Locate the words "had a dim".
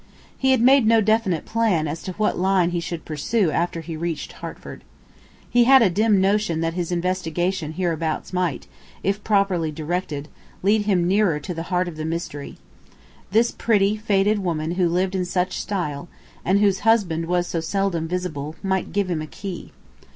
5.65-6.19